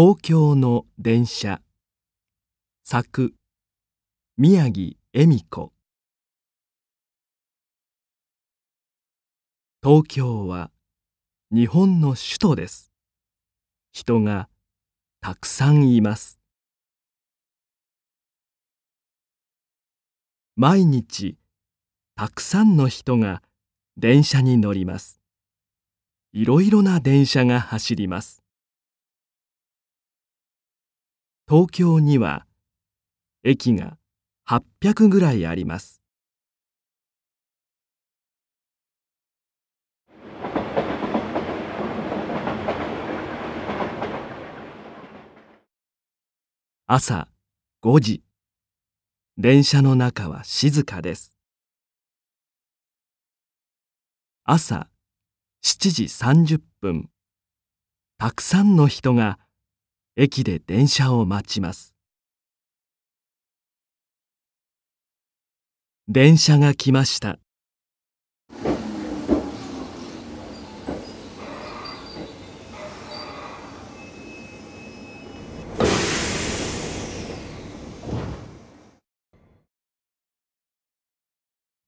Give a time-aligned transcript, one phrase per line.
[0.00, 1.60] 東京の電車。
[2.84, 3.34] 作
[4.36, 5.72] 宮城恵美子。
[9.82, 10.70] 東京は
[11.50, 12.92] 日本の首都です。
[13.90, 14.48] 人が
[15.20, 16.38] たくさんいます。
[20.54, 21.36] 毎日
[22.14, 23.42] たくさんの人が
[23.96, 25.20] 電車に乗ります。
[26.32, 28.44] いろいろな電車が走ります。
[31.50, 32.44] 東京には
[33.42, 33.96] 駅が
[34.46, 36.02] 800ぐらいあります。
[46.86, 47.28] 朝
[47.82, 48.22] 5時。
[49.38, 51.38] 電車の中は静かです。
[54.44, 54.90] 朝
[55.64, 57.08] 7時30分。
[58.18, 59.38] たくさんの人が
[60.20, 61.94] 駅で電車を待ちます。
[66.08, 67.38] 電車が来ました。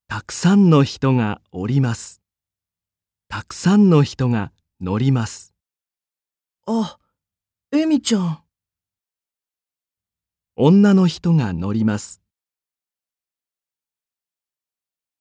[0.06, 2.22] たくさんの人が降ります。
[3.28, 5.52] たくさんの人が乗ります。
[6.68, 6.96] あ、
[7.72, 8.42] エミちゃん。
[10.56, 12.20] 女の人が乗ります。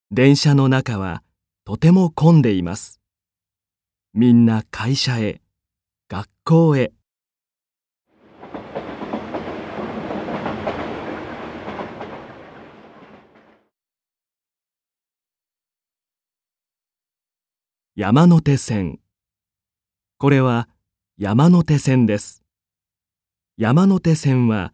[0.10, 1.22] 電車の中は
[1.64, 3.00] とても混んでいます。
[4.14, 5.44] みんな会社へ
[6.08, 6.92] 学校へ。
[17.96, 19.00] 山手線。
[20.18, 20.68] これは
[21.20, 22.39] 山手線です。
[23.62, 24.74] 山手線は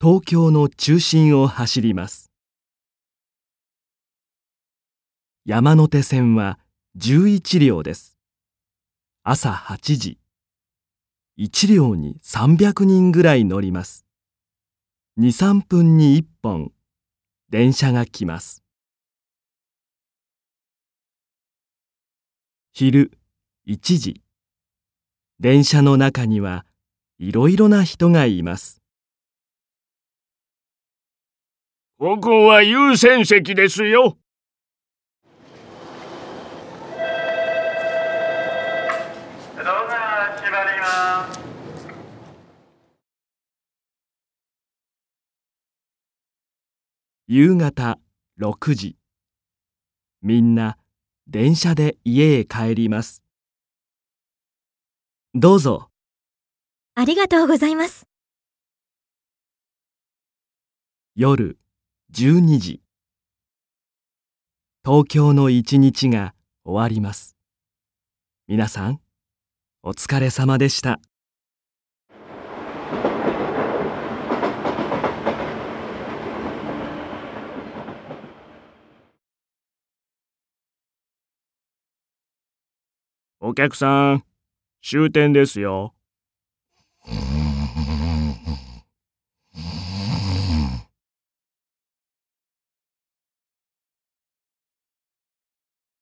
[0.00, 2.32] 東京の中心を走ります。
[5.44, 6.58] 山手線は
[6.98, 8.18] 11両です。
[9.22, 10.18] 朝8時。
[11.38, 14.04] 1両に300人ぐらい乗ります。
[15.20, 16.72] 23分に1本。
[17.50, 18.64] 電車が来ます。
[22.72, 23.12] 昼
[23.68, 24.22] 1時。
[25.38, 26.66] 電車の中には
[27.24, 28.82] いろいろな人がいます。
[31.96, 34.18] ここは優先席ですよ。
[47.28, 48.00] 夕方
[48.40, 48.96] 6時。
[50.22, 50.76] みんな
[51.28, 53.22] 電車で家へ帰ります。
[55.34, 55.91] どうぞ
[56.94, 58.06] ありがとうございます。
[61.14, 61.58] 夜
[62.14, 62.80] 12時
[64.82, 67.36] 東京の一日が終わります
[68.48, 69.00] 皆さん
[69.82, 71.00] お疲れ様でした
[83.38, 84.24] お客さん、
[84.82, 85.94] 終点ですよ。
[85.96, 86.01] うん